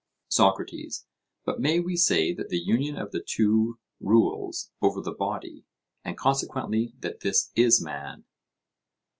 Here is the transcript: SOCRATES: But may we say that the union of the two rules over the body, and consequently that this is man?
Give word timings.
SOCRATES: 0.29 1.05
But 1.45 1.59
may 1.59 1.79
we 1.79 1.95
say 1.95 2.33
that 2.33 2.49
the 2.49 2.57
union 2.57 2.97
of 2.97 3.11
the 3.11 3.21
two 3.23 3.77
rules 3.99 4.71
over 4.81 4.99
the 4.99 5.11
body, 5.13 5.63
and 6.03 6.17
consequently 6.17 6.95
that 7.01 7.19
this 7.19 7.51
is 7.55 7.79
man? 7.83 8.25